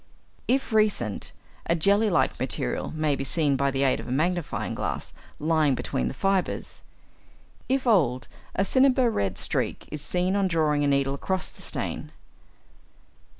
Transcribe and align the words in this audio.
If 0.47 0.73
recent, 0.73 1.31
a 1.67 1.75
jelly 1.75 2.09
like 2.09 2.39
material 2.39 2.89
may 2.95 3.15
be 3.15 3.23
seen 3.23 3.55
by 3.55 3.69
the 3.69 3.83
aid 3.83 3.99
of 3.99 4.07
a 4.07 4.11
magnifying 4.11 4.73
glass 4.73 5.13
lying 5.37 5.75
between 5.75 6.07
the 6.07 6.15
fibres. 6.15 6.81
If 7.69 7.85
old, 7.85 8.27
a 8.55 8.65
cinnabar 8.65 9.11
red 9.11 9.37
streak 9.37 9.87
is 9.91 10.01
seen 10.01 10.35
on 10.35 10.47
drawing 10.47 10.83
a 10.83 10.87
needle 10.87 11.13
across 11.13 11.49
the 11.49 11.61
stain. 11.61 12.11